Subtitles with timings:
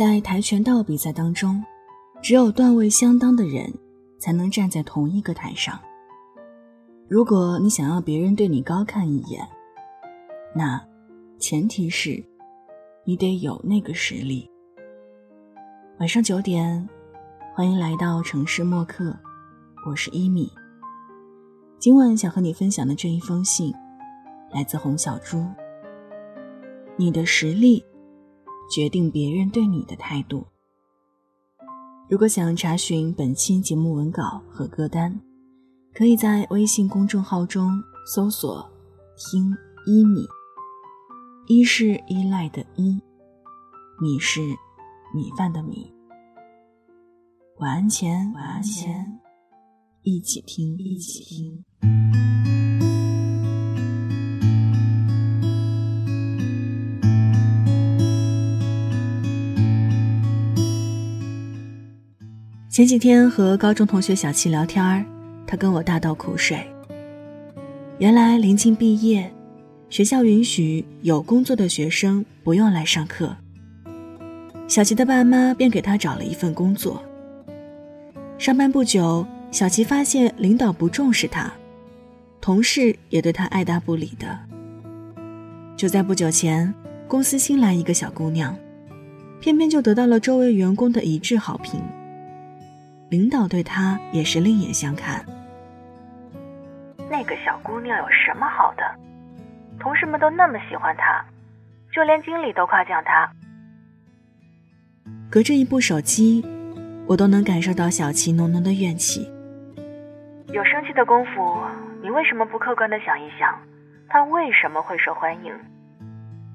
[0.00, 1.62] 在跆拳道比赛当中，
[2.22, 3.70] 只有段位相当的人
[4.18, 5.78] 才能站在同一个台上。
[7.06, 9.46] 如果你想要别人对你高看一眼，
[10.54, 10.82] 那
[11.38, 12.24] 前提是
[13.04, 14.50] 你得有那个实力。
[15.98, 16.88] 晚上九点，
[17.54, 19.14] 欢迎来到城市默客，
[19.86, 20.50] 我是一米。
[21.78, 23.70] 今晚想和你分享的这一封信，
[24.50, 25.44] 来自红小猪。
[26.96, 27.84] 你的实力
[28.70, 30.46] 决定别人对你的态度。
[32.08, 35.20] 如果想查询本期节目文稿和歌单，
[35.92, 38.66] 可以在微信公众号中搜索
[39.18, 39.54] “听
[39.86, 40.26] 一米”。
[41.48, 43.00] 一是依赖的依，
[44.00, 44.40] 米是。
[45.12, 45.92] 米饭的米，
[47.58, 49.18] 晚安前，晚安前，
[50.04, 52.29] 一起听，一起听。
[62.70, 65.04] 前几天和高中同学小七聊天儿，
[65.44, 66.64] 他跟我大倒苦水。
[67.98, 69.28] 原来临近毕业，
[69.88, 73.36] 学校允许有工作的学生不用来上课。
[74.68, 77.02] 小琪的爸妈便给他找了一份工作。
[78.38, 81.52] 上班不久，小琪发现领导不重视他，
[82.40, 84.38] 同事也对他爱答不理的。
[85.76, 86.72] 就在不久前，
[87.08, 88.56] 公司新来一个小姑娘，
[89.40, 91.80] 偏偏就得到了周围员工的一致好评。
[93.10, 95.24] 领导对她也是另眼相看。
[97.10, 98.84] 那个小姑娘有什么好的？
[99.80, 101.24] 同事们都那么喜欢她，
[101.92, 103.28] 就连经理都夸奖她。
[105.28, 106.44] 隔着一部手机，
[107.08, 109.28] 我都能感受到小琪浓浓的怨气。
[110.52, 111.60] 有生气的功夫，
[112.02, 113.58] 你为什么不客观的想一想，
[114.08, 115.52] 她为什么会受欢迎？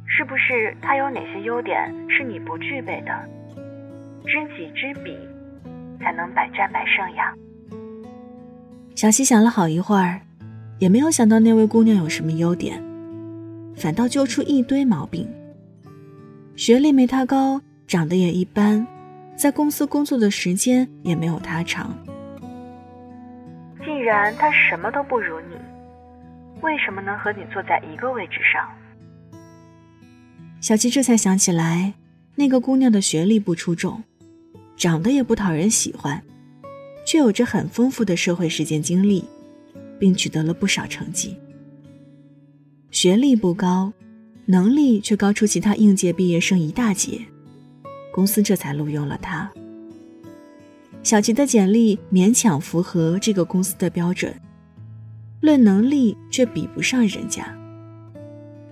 [0.08, 3.12] 是不是她有哪些优点是你不具备的？
[4.26, 5.18] 知己知彼，
[6.00, 7.34] 才能百战百胜呀。
[8.96, 10.22] 小琪想了好一会儿，
[10.80, 12.82] 也没有想到那位姑娘有什么优点，
[13.76, 15.28] 反倒揪出一堆毛病。
[16.56, 17.62] 学历没她高。
[17.88, 18.84] 长得也一般，
[19.36, 21.96] 在公司工作的时间也没有他长。
[23.86, 25.56] 既然他什么都不如你，
[26.62, 28.68] 为什么能和你坐在一个位置上？
[30.60, 31.94] 小七这才想起来，
[32.34, 34.04] 那个姑娘的学历不出众，
[34.78, 36.22] 长得也不讨人喜欢，
[37.06, 39.24] 却有着很丰富的社会实践经历，
[40.00, 41.38] 并取得了不少成绩。
[42.92, 43.92] 学历不高，
[44.46, 47.22] 能力却高出其他应届毕业生一大截。
[48.14, 49.52] 公司这才录用了他。
[51.04, 54.34] 小齐的简历勉强符合这个公司的标准，
[55.42, 57.56] 论能力却比不上人家。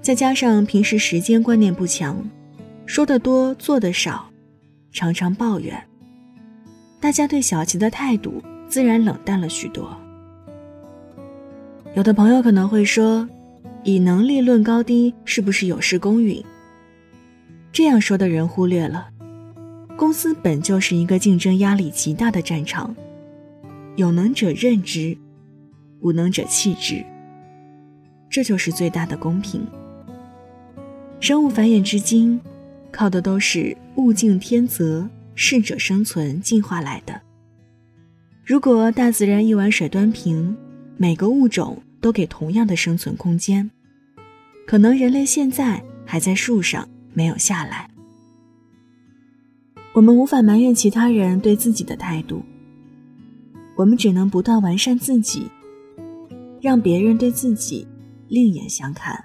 [0.01, 2.27] 再加上平时时间观念不强，
[2.85, 4.29] 说的多做的少，
[4.91, 5.81] 常常抱怨，
[7.03, 9.93] 大家对小齐的态度自然冷淡了许多。
[11.95, 13.27] 有的朋友可能会说，
[13.83, 16.41] 以能力论高低是不是有失公允？
[17.73, 19.09] 这样说的人忽略了。
[19.97, 22.95] 公司本就是一个竞争压力极大的战场，
[23.97, 25.17] 有能者任之，
[25.99, 27.03] 无能者弃之。
[28.29, 29.67] 这就是最大的公平。
[31.19, 32.39] 生物繁衍至今，
[32.93, 35.05] 靠的都是物竞天择、
[35.35, 37.21] 适者生存进化来的。
[38.43, 40.55] 如果大自然一碗水端平，
[40.97, 43.69] 每个物种都给同样的生存空间，
[44.67, 47.89] 可能人类现在还在树上，没有下来。
[49.93, 52.43] 我们无法埋怨其他人对自己的态度，
[53.75, 55.49] 我们只能不断完善自己，
[56.61, 57.87] 让别人对自己
[58.27, 59.23] 另眼相看。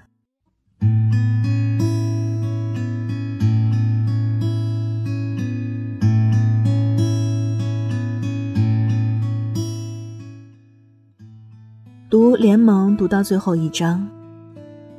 [12.21, 14.05] 读联盟读到最后一章，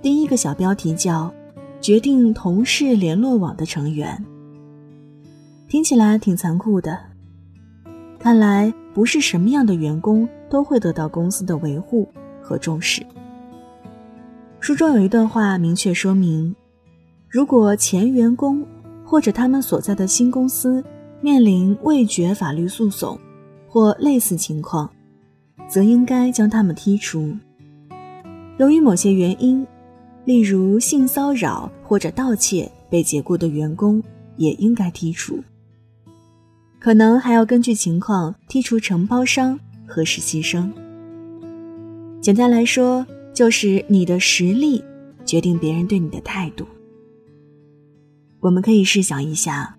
[0.01, 1.31] 第一个小标题叫
[1.79, 4.25] “决定同事联络网的成员”。
[5.69, 6.99] 听起来挺残酷的，
[8.19, 12.09] 看来不是什么样的员工都会得到公司的维护
[12.41, 13.05] 和重视。
[14.59, 16.57] 书中有一段话明确说明：
[17.29, 18.67] 如果前员工
[19.05, 20.83] 或者他们所在的新公司
[21.21, 23.21] 面临未决法律诉讼
[23.69, 24.91] 或类似情况，
[25.71, 27.35] 则应该将他们剔除。
[28.59, 29.65] 由于某些原因，
[30.25, 34.03] 例如性骚扰或者盗窃被解雇的员工，
[34.37, 35.43] 也应该剔除。
[36.81, 40.73] 可能还要根据情况剔除承包商和实习生。
[42.21, 44.83] 简单来说，就是你的实力
[45.25, 46.67] 决定别人对你的态度。
[48.41, 49.77] 我们可以试想一下，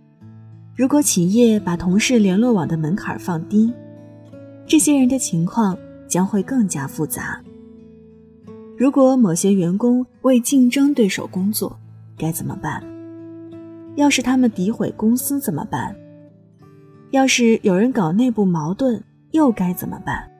[0.76, 3.74] 如果企业把同事联络网的门槛放低，
[4.72, 5.78] 这些人的情况
[6.08, 7.42] 将会更加复杂。
[8.78, 11.78] 如果某些员工为竞争对手工作，
[12.18, 12.82] 该怎么办？
[13.98, 15.94] 要是他们诋毁公司怎么办？
[17.10, 20.32] 要是有人搞内部矛盾，又该怎么办？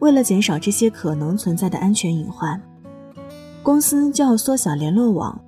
[0.00, 2.60] 为了减少这些可能存在的安全隐患，
[3.62, 5.40] 公司就要缩小联络网，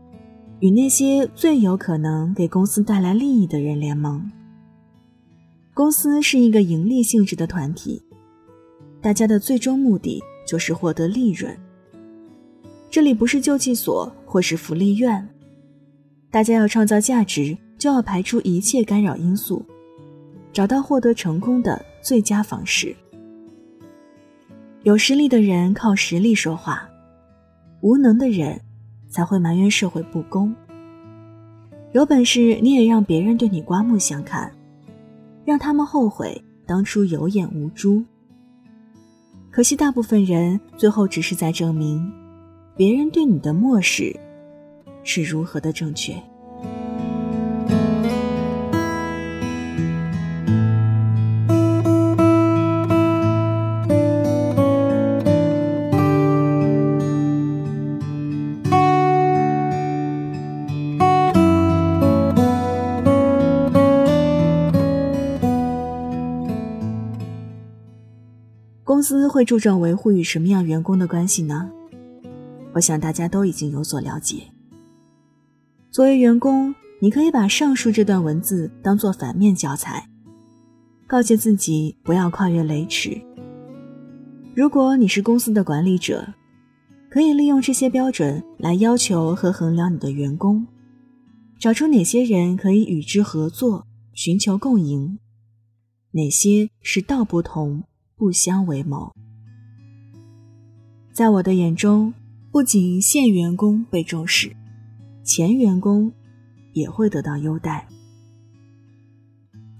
[0.60, 4.26] 与那些最有可能给公司带来利益的人联盟。
[5.74, 8.02] 公司是一个盈利性质的团体，
[9.00, 11.56] 大家的最终目的就是获得利润。
[12.90, 15.26] 这里不是救济所或是福利院，
[16.30, 19.64] 大家要创造价值，就要排除一切干扰因素，
[20.52, 22.94] 找到获得成功的最佳方式。
[24.82, 26.86] 有实力的人靠实力说话，
[27.80, 28.60] 无能的人
[29.08, 30.54] 才会埋怨社会不公。
[31.92, 34.52] 有本事你也让别人对你刮目相看。
[35.44, 38.02] 让他们后悔当初有眼无珠。
[39.50, 42.10] 可惜，大部分人最后只是在证明，
[42.76, 44.14] 别人对你的漠视
[45.04, 46.14] 是如何的正确。
[69.02, 71.68] 公司会注重维护与什么样员工的关系呢？
[72.72, 74.44] 我想大家都已经有所了解。
[75.90, 80.08] 作为员工，你可以把上述这段文字当做反面教材，
[81.08, 83.20] 告诫自己不要跨越雷池。
[84.54, 86.24] 如果你是公司的管理者，
[87.10, 90.64] 可以利用这些标准来要求和衡量你的员工，
[91.58, 95.18] 找出哪些人可以与之合作，寻求共赢，
[96.12, 97.82] 哪些是道不同。
[98.22, 99.12] 不相为谋。
[101.12, 102.14] 在我的眼中，
[102.52, 104.54] 不仅现员工被重视，
[105.24, 106.12] 前员工
[106.72, 107.84] 也会得到优待。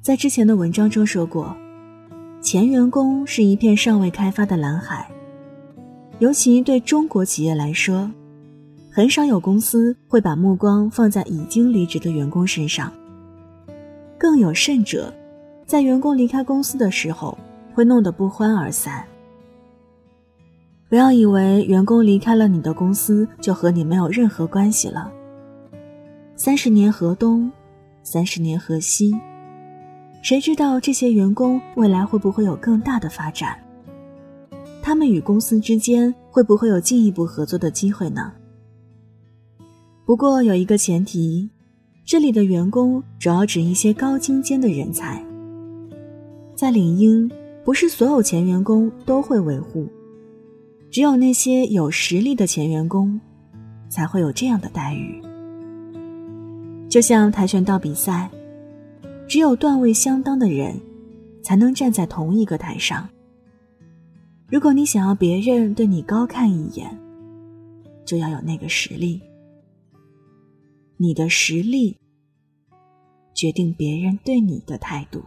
[0.01, 1.57] 在之前的文章中说过，
[2.43, 5.09] 前员工是一片尚未开发的蓝海，
[6.19, 8.11] 尤其对中国企业来说，
[8.91, 12.93] 很少有公司会把目光放在已经离职的员工身上。
[14.19, 15.15] 更有甚者，
[15.65, 17.39] 在员工离开公司的时候。
[17.75, 19.05] 会弄得不欢而散。
[20.89, 25.11] 不要以为员工离开了你的公司就和你没有任何关系了。
[26.37, 27.51] 三十年河东，
[28.03, 29.15] 三十年河西，
[30.23, 33.57] 谁知道这些员工未来会不会有更大的发展？
[34.83, 38.33] 他们与公司之间会不会有进一步合作的机会呢？
[40.05, 41.49] 不过有一个前提，
[42.05, 45.25] 这里的员工主要指一些高精尖的人才，
[46.55, 47.31] 在领英。
[47.65, 49.89] 不是所有前员工都会维护，
[50.91, 53.21] 只有那些有实力的前员工，
[53.89, 55.23] 才会有这样的待遇。
[56.89, 58.29] 就像跆拳道比赛，
[59.29, 60.75] 只有段位相当的人，
[61.43, 63.09] 才能站在同一个台上。
[64.49, 66.99] 如果你想要别人对你高看一眼，
[68.05, 69.21] 就要有那个实力。
[70.99, 71.97] 你的实力，
[73.35, 75.23] 决定别人对你的态度。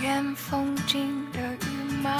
[0.00, 2.10] 远风景的羽毛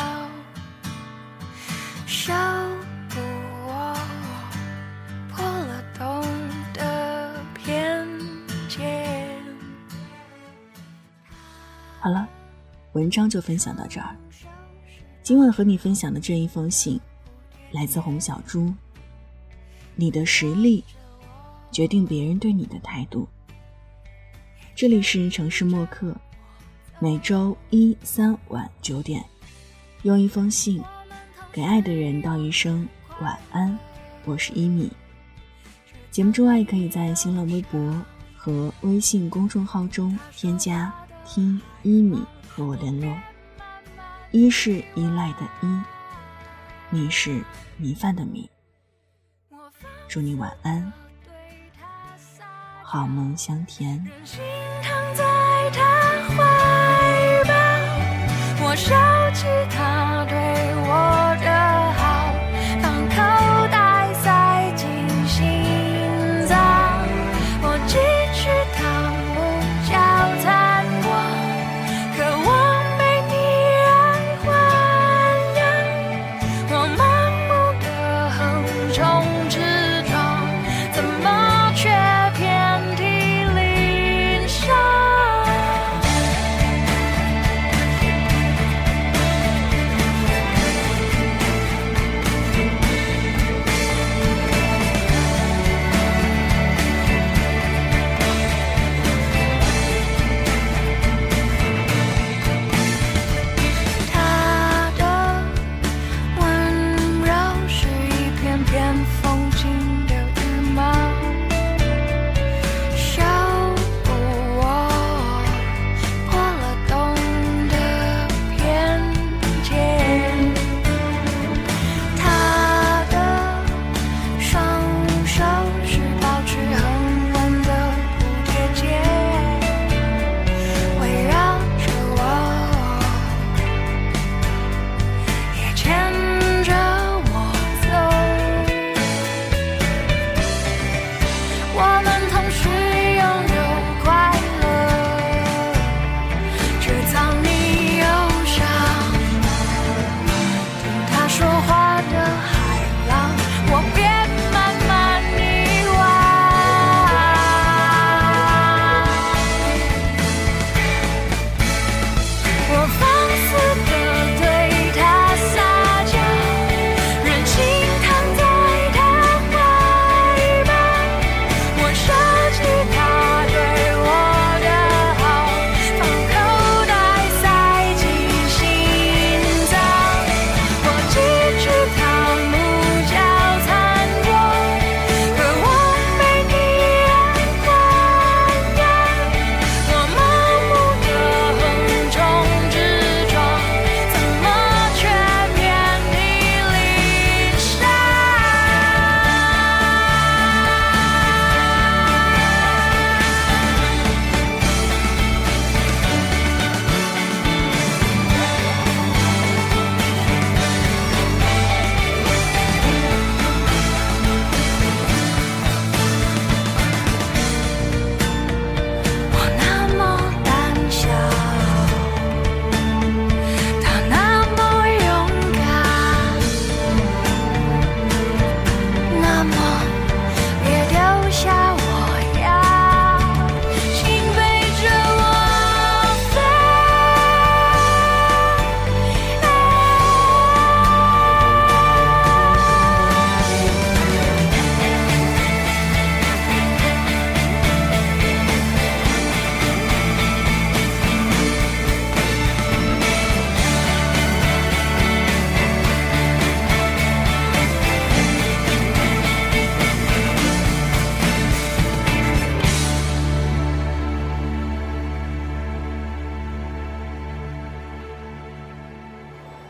[12.01, 12.29] 好了，
[12.95, 14.17] 文章就分享到这儿。
[15.23, 17.01] 今晚和你分享的这一封信，
[17.71, 18.75] 来自洪小猪。
[19.95, 20.83] 你的实力，
[21.71, 23.29] 决定别人对你的态度。
[24.75, 26.17] 这里是城市默客，
[27.01, 29.25] 每周一、三晚九点，
[30.03, 30.83] 用一封信，
[31.53, 32.89] 给爱的人道一声
[33.21, 33.79] 晚安。
[34.25, 34.91] 我是一米。
[36.11, 38.05] 节目之外，可以在新浪微博
[38.37, 40.93] 和微信公众号中添加。
[41.25, 43.17] 听一米和我联络，
[44.33, 45.83] 一是依赖的依，
[46.91, 47.45] 米是
[47.77, 48.51] 米饭的米。
[50.09, 50.93] 祝你晚安，
[52.83, 54.05] 好梦香甜。
[54.11, 54.39] 我收
[55.15, 55.21] 起
[55.73, 56.58] 他
[58.71, 59.98] 我烧鸡汤